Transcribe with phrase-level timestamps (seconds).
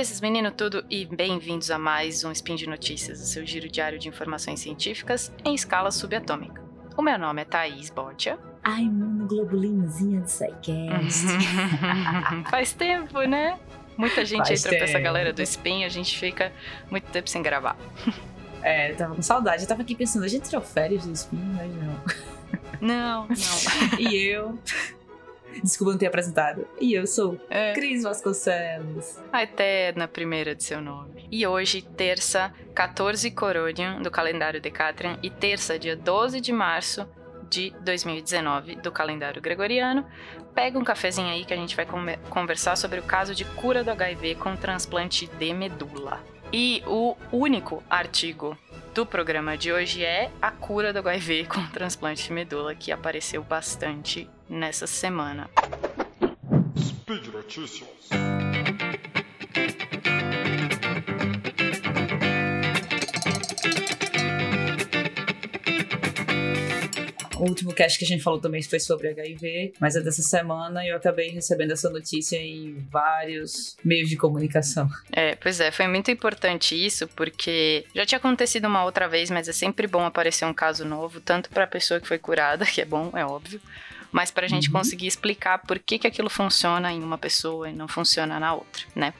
[0.00, 3.98] esses meninos tudo e bem-vindos a mais um Spin de Notícias, o seu giro diário
[3.98, 6.60] de informações científicas em escala subatômica.
[6.96, 8.38] O meu nome é Thaís Botia.
[8.62, 11.26] Ai, imunoglobulinazinha do SciCast.
[12.50, 13.58] Faz tempo, né?
[13.96, 15.04] Muita gente Faz entra pra essa tempo.
[15.04, 16.52] galera do Spin, a gente fica
[16.90, 17.76] muito tempo sem gravar.
[18.62, 19.62] É, eu tava com saudade.
[19.62, 22.00] Eu tava aqui pensando, a gente tirou férias do Spin, mas não.
[22.80, 23.98] Não, não.
[24.00, 24.58] E eu.
[25.62, 26.66] Desculpa não ter apresentado.
[26.80, 29.18] E eu sou É, Cris Vasconcelos.
[29.32, 31.28] a eterna primeira de seu nome.
[31.30, 37.06] E hoje, terça, 14 Coronium do calendário Decatrian e terça, dia 12 de março
[37.50, 40.04] de 2019 do calendário gregoriano.
[40.54, 41.86] Pega um cafezinho aí que a gente vai
[42.28, 46.20] conversar sobre o caso de cura do HIV com transplante de medula.
[46.52, 48.56] E o único artigo
[48.94, 53.42] do programa de hoje é a cura do HIV com transplante de medula, que apareceu
[53.42, 55.48] bastante nessa semana.
[56.76, 57.88] Speed Notícias.
[67.44, 70.82] O último cast que a gente falou também foi sobre HIV, mas é dessa semana
[70.82, 74.88] e eu acabei recebendo essa notícia em vários meios de comunicação.
[75.12, 79.46] É, pois é, foi muito importante isso, porque já tinha acontecido uma outra vez, mas
[79.46, 82.80] é sempre bom aparecer um caso novo, tanto para a pessoa que foi curada, que
[82.80, 83.60] é bom, é óbvio,
[84.14, 84.74] mas para a gente Uhum.
[84.74, 88.84] conseguir explicar por que, que aquilo funciona em uma pessoa e não funciona na outra,
[88.94, 89.12] né?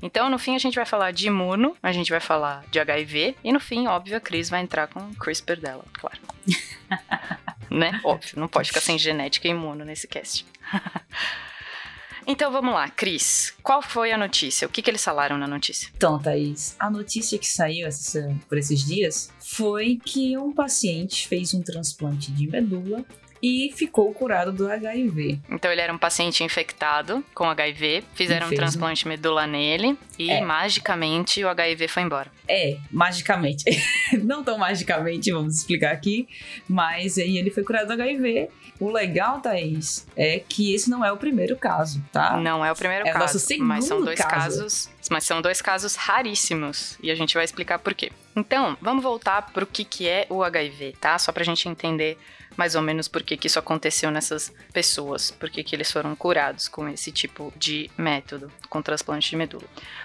[0.00, 3.36] Então, no fim, a gente vai falar de imuno, a gente vai falar de HIV,
[3.44, 6.18] e no fim, óbvio, a Cris vai entrar com o CRISPR dela, claro.
[7.70, 8.00] né?
[8.02, 10.46] Óbvio, não pode ficar sem genética e imuno nesse cast.
[12.26, 14.66] então vamos lá, Cris, qual foi a notícia?
[14.66, 15.90] O que, que eles falaram na notícia?
[15.94, 21.52] Então, Thaís, a notícia que saiu essa- por esses dias foi que um paciente fez
[21.52, 23.04] um transplante de medula
[23.42, 25.38] e ficou curado do HIV.
[25.50, 30.40] Então ele era um paciente infectado com HIV, fizeram um transplante medula nele e É.
[30.40, 32.30] magicamente o HIV foi embora.
[32.48, 33.64] É, magicamente.
[34.22, 36.28] Não tão magicamente, vamos explicar aqui,
[36.68, 38.48] mas aí ele foi curado do HIV.
[38.78, 42.38] O legal, Thaís, é que esse não é o primeiro caso, tá?
[42.38, 44.32] Não é o primeiro É o caso, nosso segundo mas são dois caso.
[44.32, 48.10] casos, mas são dois casos raríssimos e a gente vai explicar por quê.
[48.34, 51.18] Então, vamos voltar pro que que é o HIV, tá?
[51.18, 52.16] Só pra gente entender
[52.60, 56.14] mais ou menos por que que isso aconteceu nessas pessoas, por que que eles foram
[56.14, 59.64] curados com esse tipo de método, com transplante de medula.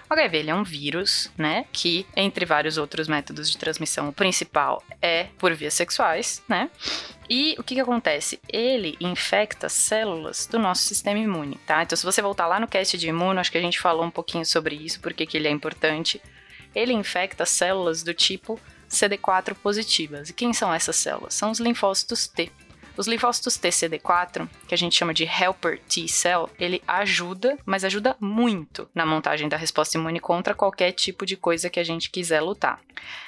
[0.09, 4.13] O HIV ele é um vírus, né, que entre vários outros métodos de transmissão, o
[4.13, 6.71] principal é por vias sexuais, né?
[7.29, 8.39] E o que, que acontece?
[8.47, 11.83] Ele infecta células do nosso sistema imune, tá?
[11.83, 14.11] Então, se você voltar lá no cast de imuno, acho que a gente falou um
[14.11, 16.21] pouquinho sobre isso, porque que ele é importante.
[16.73, 18.57] Ele infecta células do tipo
[18.95, 20.29] CD4 positivas.
[20.29, 21.33] E quem são essas células?
[21.33, 22.51] São os linfócitos T.
[22.97, 27.83] Os linfócitos T CD4, que a gente chama de helper T cell, ele ajuda, mas
[27.83, 32.09] ajuda muito na montagem da resposta imune contra qualquer tipo de coisa que a gente
[32.09, 32.79] quiser lutar.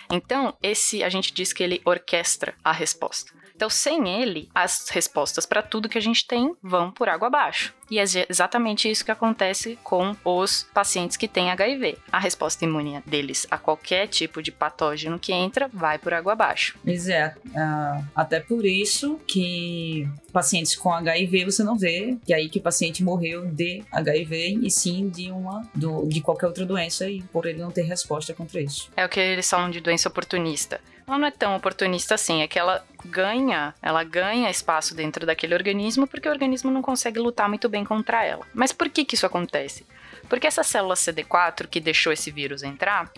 [0.10, 3.34] Então, esse a gente diz que ele orquestra a resposta.
[3.58, 7.74] Então, sem ele, as respostas para tudo que a gente tem vão por água abaixo.
[7.90, 11.98] E é exatamente isso que acontece com os pacientes que têm HIV.
[12.12, 16.78] A resposta imune deles a qualquer tipo de patógeno que entra vai por água abaixo.
[16.84, 22.50] Pois é, ah, até por isso que pacientes com HIV você não vê, e aí
[22.50, 27.10] que o paciente morreu de HIV e sim de uma do- de qualquer outra doença
[27.10, 28.92] e por ele não ter resposta contra isso.
[28.96, 30.80] É o que eles falam de doença oportunista.
[31.08, 35.54] Ela não é tão oportunista assim, é que ela ganha, ela ganha espaço dentro daquele
[35.54, 38.46] organismo porque o organismo não consegue lutar muito bem contra ela.
[38.54, 39.88] Mas por que que isso acontece?
[40.28, 43.10] Porque essa célula CD4 que deixou esse vírus entrar,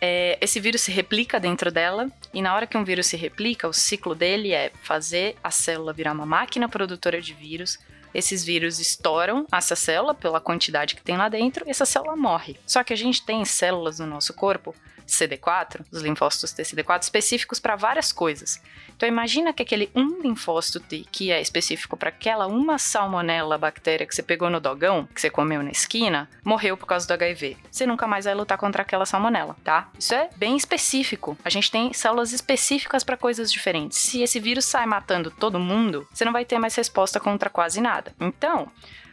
[0.00, 3.68] é, esse vírus se replica dentro dela e na hora que um vírus se replica,
[3.68, 7.78] o ciclo dele é fazer a célula virar uma máquina produtora de vírus.
[8.14, 12.56] Esses vírus estouram essa célula pela quantidade que tem lá dentro e essa célula morre.
[12.66, 14.74] Só que a gente tem células no nosso corpo
[15.06, 18.60] CD4, os linfócitos TCD4, específicos para várias coisas.
[18.96, 24.06] Então imagina que aquele um linfócito T que é específico para aquela uma salmonela bactéria
[24.06, 27.56] que você pegou no dogão, que você comeu na esquina, morreu por causa do HIV.
[27.70, 29.90] Você nunca mais vai lutar contra aquela salmonela, tá?
[29.98, 31.36] Isso é bem específico.
[31.44, 33.98] A gente tem células específicas para coisas diferentes.
[33.98, 37.80] Se esse vírus sai matando todo mundo, você não vai ter mais resposta contra quase
[37.80, 38.14] nada.
[38.20, 38.70] Então,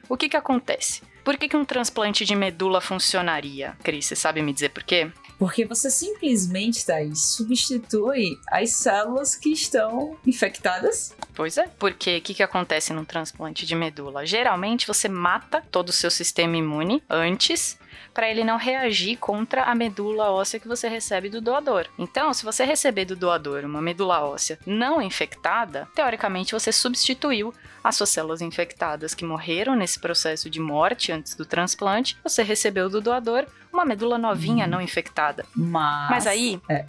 [0.07, 1.01] o que que acontece?
[1.23, 3.77] Por que, que um transplante de medula funcionaria?
[3.81, 5.09] Cris, você sabe me dizer por quê?
[5.39, 11.15] Porque você simplesmente, Thaís, substitui as células que estão infectadas.
[11.33, 14.25] Pois é, porque o que, que acontece num transplante de medula?
[14.25, 17.77] Geralmente você mata todo o seu sistema imune antes
[18.13, 21.87] para ele não reagir contra a medula óssea que você recebe do doador.
[21.97, 27.53] Então, se você receber do doador uma medula óssea não infectada, teoricamente você substituiu
[27.83, 32.89] as suas células infectadas que morreram nesse processo de morte antes do transplante, você recebeu
[32.89, 34.69] do doador uma medula novinha hum.
[34.69, 35.45] não infectada.
[35.55, 36.61] Mas, Mas aí.
[36.69, 36.85] É.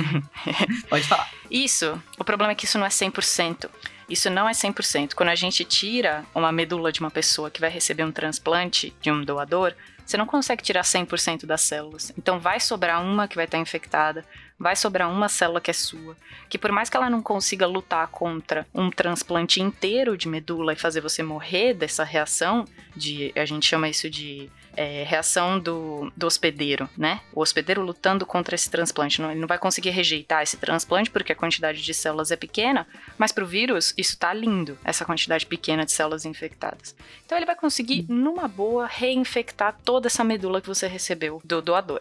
[0.90, 1.30] Pode falar.
[1.50, 3.70] Isso, o problema é que isso não é 100%.
[4.08, 5.14] Isso não é 100%.
[5.14, 9.10] Quando a gente tira uma medula de uma pessoa que vai receber um transplante de
[9.10, 9.72] um doador,
[10.04, 12.12] você não consegue tirar 100% das células.
[12.16, 14.24] Então vai sobrar uma que vai estar infectada,
[14.58, 16.16] vai sobrar uma célula que é sua,
[16.48, 20.76] que por mais que ela não consiga lutar contra um transplante inteiro de medula e
[20.76, 22.64] fazer você morrer dessa reação
[22.96, 27.20] de, a gente chama isso de é, reação do, do hospedeiro, né?
[27.32, 29.20] O hospedeiro lutando contra esse transplante.
[29.20, 32.86] Não, ele não vai conseguir rejeitar esse transplante porque a quantidade de células é pequena,
[33.18, 36.94] mas para o vírus isso tá lindo, essa quantidade pequena de células infectadas.
[37.24, 42.00] Então ele vai conseguir, numa boa, reinfectar toda essa medula que você recebeu do doador.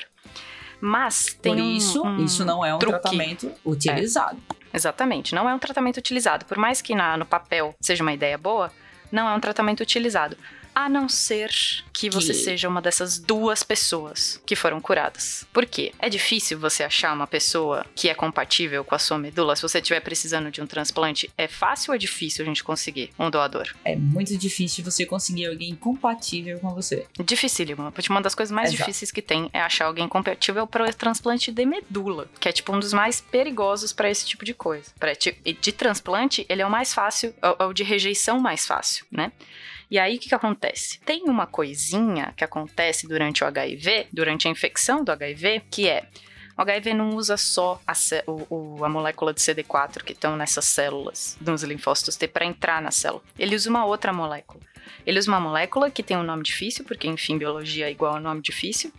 [0.85, 2.99] Mas tem Por isso, um, um isso não é um truque.
[2.99, 4.37] tratamento utilizado.
[4.51, 6.43] É, exatamente, não é um tratamento utilizado.
[6.43, 8.69] Por mais que na, no papel seja uma ideia boa,
[9.09, 10.35] não é um tratamento utilizado.
[10.75, 11.51] A não ser
[11.93, 15.45] que você Que- seja uma dessas duas pessoas que foram curadas.
[15.53, 15.93] Por quê?
[15.99, 19.55] É difícil você achar uma pessoa que é compatível com a sua medula.
[19.55, 23.11] Se você estiver precisando de um transplante, é fácil ou é difícil a gente conseguir
[23.19, 23.67] um doador?
[23.85, 27.05] É muito difícil você conseguir alguém compatível com você.
[27.23, 27.93] Dificílimo.
[28.09, 28.83] Uma das coisas mais Exato.
[28.83, 32.75] difíceis que tem é achar alguém compatível para o transplante de medula, que é tipo
[32.75, 34.91] um dos mais perigosos para esse tipo de coisa.
[34.99, 38.65] Pra, ti- e de transplante, ele é o mais fácil, é o de rejeição mais
[38.65, 39.31] fácil, né?
[39.93, 40.99] E aí, o que, que acontece?
[41.05, 46.07] Tem uma coisinha que acontece durante o HIV, durante a infecção do HIV, que é
[46.57, 47.93] o HIV não usa só a,
[48.25, 52.81] o- o- a molécula de CD4 que estão nessas células, nos linfócitos T, para entrar
[52.81, 53.21] na célula.
[53.37, 54.61] Ele usa uma outra molécula.
[55.05, 58.19] Ele usa uma molécula que tem um nome difícil, porque, enfim, biologia é igual a
[58.19, 58.91] nome difícil.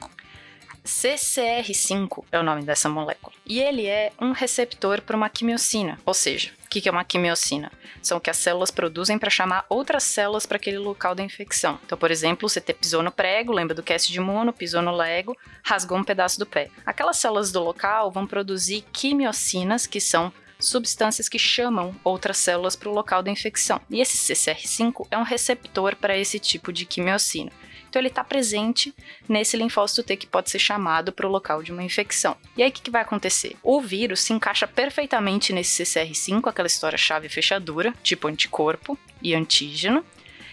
[0.85, 3.35] CCR5 é o nome dessa molécula.
[3.47, 5.99] E ele é um receptor para uma quimiocina.
[6.07, 7.71] Ou seja, o que é uma quimiocina?
[8.03, 11.79] São o que as células produzem para chamar outras células para aquele local da infecção.
[11.85, 15.37] Então, por exemplo, você pisou no prego, lembra do cast de imuno, pisou no lego,
[15.63, 16.71] rasgou um pedaço do pé.
[16.85, 22.89] Aquelas células do local vão produzir quimiocinas, que são substâncias que chamam outras células para
[22.89, 23.81] o local da infecção.
[23.91, 27.51] E esse CCR5 é um receptor para esse tipo de quimiocina.
[27.95, 28.93] Então ele está presente
[29.29, 32.37] nesse linfócito T que pode ser chamado para o local de uma infecção.
[32.57, 33.57] E aí o que, que vai acontecer?
[33.63, 40.05] O vírus se encaixa perfeitamente nesse CCR5, aquela história chave fechadura, tipo anticorpo e antígeno,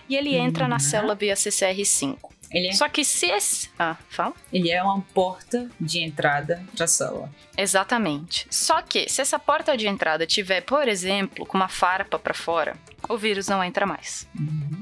[0.08, 0.80] e ele entra na Uhum.
[0.80, 2.30] célula via CCR5.
[2.52, 3.72] Ele é, Só que se esse.
[3.80, 4.36] Ah, fala?
[4.54, 7.32] ele é uma porta de entrada para a célula.
[7.58, 8.46] Exatamente.
[8.52, 12.76] Só que se essa porta de entrada tiver, por exemplo, com uma farpa para fora,
[13.10, 14.28] o vírus não entra mais.
[14.38, 14.81] Uhum.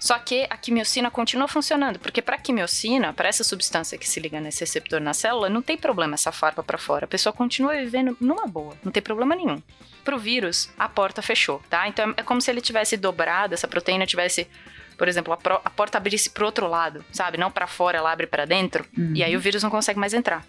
[0.00, 4.18] Só que a quimiocina continua funcionando, porque para a quimiocina, para essa substância que se
[4.18, 7.04] liga nesse receptor na célula, não tem problema essa farpa para fora.
[7.04, 9.62] A pessoa continua vivendo numa boa, não tem problema nenhum.
[10.02, 11.86] Pro vírus, a porta fechou, tá?
[11.86, 14.48] Então é como se ele tivesse dobrado, essa proteína tivesse,
[14.96, 17.36] por exemplo, a, pro- a porta abrisse pro outro lado, sabe?
[17.36, 19.12] Não para fora, ela abre para dentro, Uhum.
[19.14, 20.46] e aí o vírus não consegue mais entrar.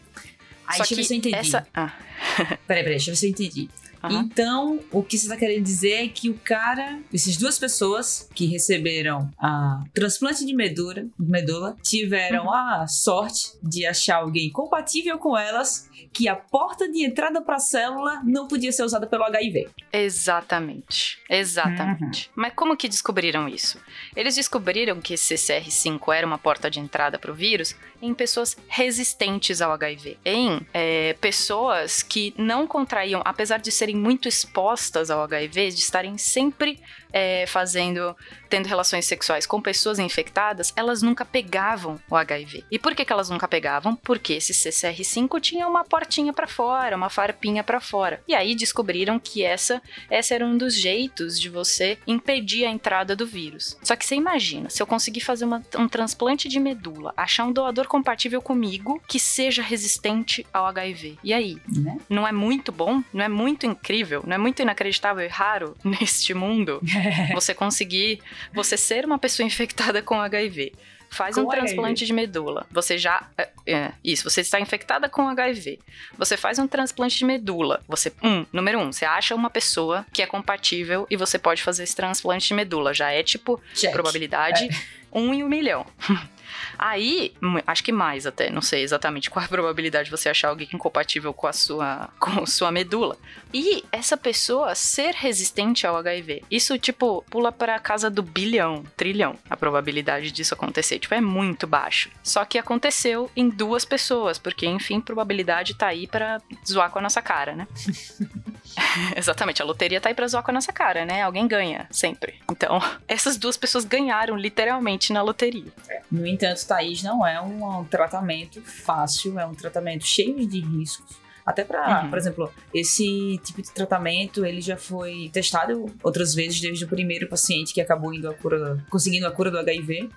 [0.66, 1.36] Aí, Só que eu entendi.
[1.36, 1.92] essa, ah,
[2.38, 3.70] Peraí, peraí, deixa eu ver se eu entendi.
[4.04, 4.22] Aham.
[4.24, 8.46] Então, o que você está querendo dizer é que o cara, essas duas pessoas que
[8.46, 12.54] receberam a transplante de medula, medula tiveram Uhum.
[12.54, 17.60] a sorte de achar alguém compatível com elas, que a porta de entrada para a
[17.60, 19.70] célula não podia ser usada pelo HIV.
[19.94, 21.20] Exatamente.
[21.30, 22.30] Exatamente.
[22.36, 23.80] Mas como que descobriram isso?
[24.16, 28.58] Eles descobriram que esse CCR5 era uma porta de entrada para o vírus em pessoas
[28.68, 30.18] resistentes ao HIV.
[30.26, 36.18] Em é, pessoas que não contraíam, apesar de serem muito expostas ao HIV, de estarem
[36.18, 36.80] sempre
[37.14, 38.16] é, fazendo,
[38.50, 42.64] tendo relações sexuais com pessoas infectadas, elas nunca pegavam o HIV.
[42.72, 43.96] E por que, que elas nunca pegavam?
[43.96, 48.22] Porque esse CCR5 tinha uma portinha para fora, uma farpinha para fora.
[48.28, 53.16] E aí descobriram que essa, essa era um dos jeitos de você impedir a entrada
[53.16, 53.78] do vírus.
[53.84, 57.52] Só que você imagina, se eu conseguir fazer uma- um transplante de medula, achar um
[57.52, 61.18] doador compatível comigo que seja resistente ao HIV.
[61.24, 61.58] E aí?
[61.68, 61.98] Né?
[62.10, 63.04] Não é muito bom?
[63.14, 64.24] Não é muito incrível?
[64.26, 66.80] Não é muito inacreditável e raro neste mundo
[67.34, 68.22] você conseguir,
[68.54, 70.74] você ser uma pessoa infectada com HIV.
[71.14, 72.66] Faz um Com transplante de medula.
[72.72, 73.28] Você já.
[73.38, 75.78] é, é, isso, você está infectada com HIV.
[76.18, 77.82] Você faz um transplante de medula.
[77.86, 78.14] Você.
[78.24, 81.94] Um, número um, você acha uma pessoa que é compatível e você pode fazer esse
[81.94, 82.94] transplante de medula.
[82.94, 83.92] Já é tipo Check.
[83.92, 84.70] probabilidade
[85.12, 85.86] Um em um milhão.
[86.78, 87.34] Aí,
[87.66, 91.34] acho que mais até, não sei exatamente qual a probabilidade de você achar alguém incompatível
[91.34, 93.18] com a sua, com sua medula.
[93.54, 96.44] E essa pessoa ser resistente ao HIV.
[96.50, 101.00] Isso, tipo, pula para a casa do bilhão, trilhão, a probabilidade disso acontecer.
[101.00, 102.10] Tipo, é muito baixo.
[102.24, 107.02] Só que aconteceu em duas pessoas, porque, enfim, probabilidade tá aí para zoar com a
[107.02, 107.68] nossa cara, né?
[109.16, 111.22] Exatamente, a loteria tá aí pra zoar com a nossa cara, né?
[111.22, 112.36] Alguém ganha, sempre.
[112.50, 115.72] Então, essas duas pessoas ganharam literalmente na loteria.
[116.12, 121.22] No entanto, Thaís não é um tratamento fácil, é um tratamento cheio de riscos.
[121.46, 122.10] Até para, uhum.
[122.10, 127.28] por exemplo, esse tipo de tratamento, ele já foi testado outras vezes desde o primeiro
[127.28, 130.10] paciente que acabou indo a cura, conseguindo a cura do HIV.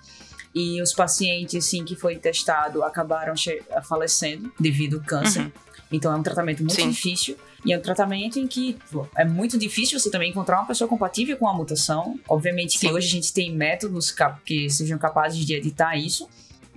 [0.53, 3.33] E os pacientes, sim, que foi testado acabaram
[3.83, 5.41] falecendo devido ao câncer.
[5.41, 5.51] Uhum.
[5.91, 6.89] Então é um tratamento muito sim.
[6.89, 7.35] difícil.
[7.65, 10.87] E é um tratamento em que pô, é muito difícil você também encontrar uma pessoa
[10.87, 12.19] compatível com a mutação.
[12.29, 12.87] Obviamente Sim.
[12.87, 14.13] que hoje a gente tem métodos
[14.45, 16.29] que sejam capazes de editar isso.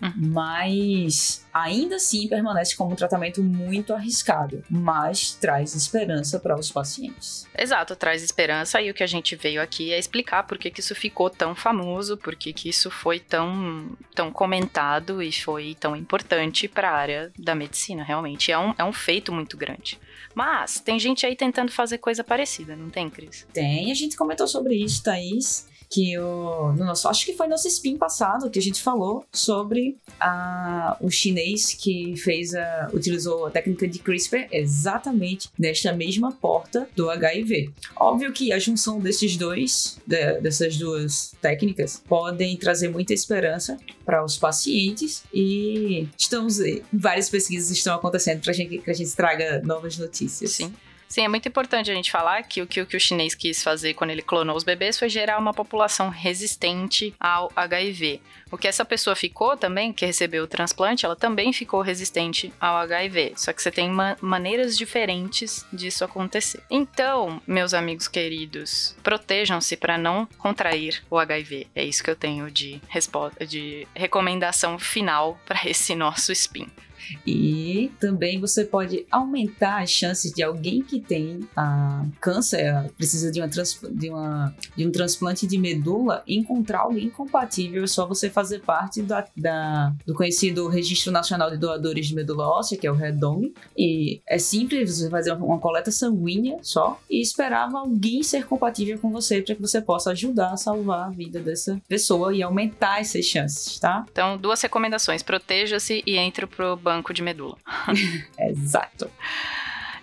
[0.03, 0.13] Uhum.
[0.33, 7.47] Mas ainda assim permanece como um tratamento muito arriscado, mas traz esperança para os pacientes.
[7.57, 10.81] Exato, traz esperança e o que a gente veio aqui é explicar por que, que
[10.81, 15.97] isso ficou tão famoso, por que, que isso foi tão, tão comentado e foi tão
[15.97, 18.53] importante para a área da medicina, realmente.
[18.53, 19.99] É um, é um feito muito grande.
[20.35, 23.47] Mas tem gente aí tentando fazer coisa parecida, não tem, Cris?
[23.53, 27.67] Tem, a gente comentou sobre isso, Thaís que o, no nosso, acho que foi nosso
[27.69, 33.51] spin passado que a gente falou sobre a, o chinês que fez a, utilizou a
[33.51, 37.73] técnica de CRISPR exatamente nesta mesma porta do HIV.
[37.97, 44.25] Óbvio que a junção desses dois, de, dessas duas técnicas, podem trazer muita esperança para
[44.25, 46.59] os pacientes e estamos
[46.93, 50.53] várias pesquisas estão acontecendo para que a gente traga novas notícias.
[50.53, 50.73] Sim.
[51.09, 53.63] Sim, é muito importante a gente falar que o que, o que o chinês quis
[53.63, 58.21] fazer quando ele clonou os bebês foi gerar uma população resistente ao HIV.
[58.51, 62.77] O que essa pessoa ficou também, que recebeu o transplante, ela também ficou resistente ao
[62.77, 63.33] HIV.
[63.37, 66.63] Só que você tem ma maneiras diferentes disso acontecer.
[66.71, 71.69] Então, meus amigos queridos, protejam-se para não contrair o HIV.
[71.75, 72.81] É isso que eu tenho de
[73.47, 76.69] de recomendação final para esse nosso spin.
[77.27, 83.41] E também você pode aumentar as chances de alguém que tem a câncer, precisa de,
[83.41, 87.85] uma, de, uma, de um transplante de medula, encontrar alguém compatível.
[87.85, 92.47] É só você fazer parte da, da, do conhecido Registro Nacional de Doadores de Medula
[92.49, 93.51] Óssea, que é o REDOM.
[93.77, 99.11] E é simples, você fazer uma coleta sanguínea só e esperar alguém ser compatível com
[99.11, 103.25] você para que você possa ajudar a salvar a vida dessa pessoa e aumentar essas
[103.25, 104.05] chances, tá?
[104.11, 107.57] Então, duas recomendações: proteja-se e entre pro banco de medula.
[108.39, 109.11] Exato.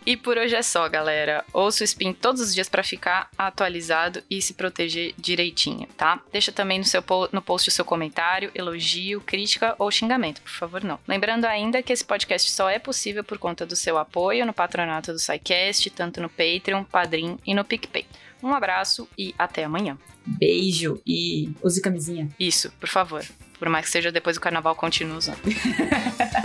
[0.05, 1.43] E por hoje é só, galera.
[1.51, 6.21] Ouça o Spin todos os dias para ficar atualizado e se proteger direitinho, tá?
[6.31, 10.83] Deixa também no, seu no post o seu comentário, elogio, crítica ou xingamento, por favor,
[10.83, 10.99] não.
[11.07, 15.11] Lembrando ainda que esse podcast só é possível por conta do seu apoio no patronato
[15.11, 18.05] do SciCast, tanto no Patreon, Padrim e no PicPay.
[18.43, 19.97] Um abraço e até amanhã.
[20.23, 22.29] Beijo e use camisinha.
[22.39, 23.25] Isso, por favor.
[23.57, 25.39] Por mais que seja depois do carnaval, continue usando.